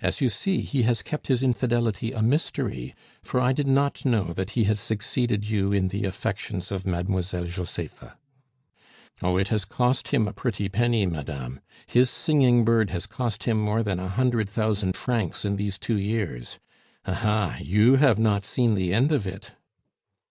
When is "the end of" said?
18.74-19.26